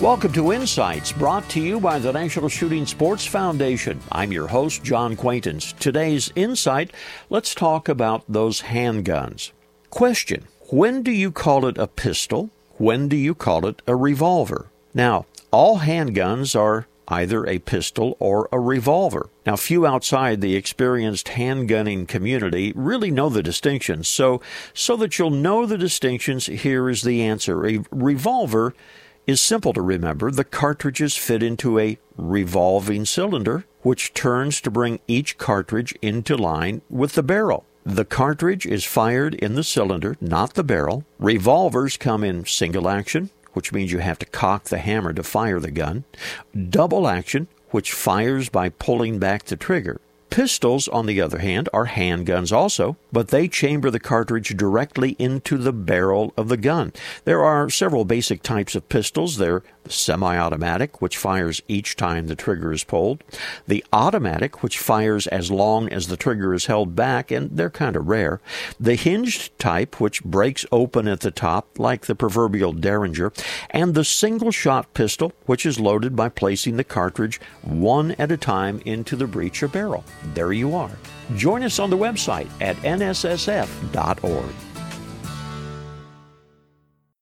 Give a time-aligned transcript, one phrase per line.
[0.00, 4.00] Welcome to Insights, brought to you by the National Shooting Sports Foundation.
[4.10, 5.74] I'm your host, John Quaintance.
[5.74, 6.94] Today's Insight,
[7.28, 9.52] let's talk about those handguns.
[9.90, 12.48] Question When do you call it a pistol?
[12.78, 14.68] When do you call it a revolver?
[14.94, 19.28] Now, all handguns are either a pistol or a revolver.
[19.44, 24.40] Now, few outside the experienced handgunning community really know the distinctions, so
[24.72, 27.66] so that you'll know the distinctions, here is the answer.
[27.66, 28.74] A revolver
[29.30, 30.30] is simple to remember.
[30.30, 36.82] The cartridges fit into a revolving cylinder, which turns to bring each cartridge into line
[36.90, 37.64] with the barrel.
[37.84, 41.04] The cartridge is fired in the cylinder, not the barrel.
[41.18, 45.60] Revolvers come in single action, which means you have to cock the hammer to fire
[45.60, 46.04] the gun,
[46.68, 50.00] double action, which fires by pulling back the trigger.
[50.30, 55.58] Pistols, on the other hand, are handguns also, but they chamber the cartridge directly into
[55.58, 56.92] the barrel of the gun.
[57.24, 59.38] There are several basic types of pistols.
[59.38, 63.24] They're the semi automatic, which fires each time the trigger is pulled,
[63.66, 67.96] the automatic, which fires as long as the trigger is held back, and they're kind
[67.96, 68.40] of rare,
[68.78, 73.32] the hinged type, which breaks open at the top, like the proverbial Derringer,
[73.70, 78.36] and the single shot pistol, which is loaded by placing the cartridge one at a
[78.36, 80.04] time into the breech or barrel
[80.34, 80.90] there you are.
[81.36, 84.54] Join us on the website at nssf.org.